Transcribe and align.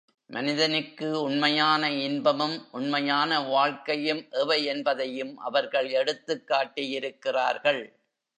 மனிதனுக்கு 0.29 1.21
உண்மையான 1.21 1.91
இன்பமும், 1.91 2.67
உண்மையான 2.71 3.39
வாழ்க்கையும் 3.41 4.27
எவை 4.31 4.65
என்பதையும் 4.65 5.37
அவர்கள் 5.37 5.89
எடுத்துக் 5.91 6.47
காட்டி 6.47 6.99
யிருக்கிறார்கள். 6.99 7.81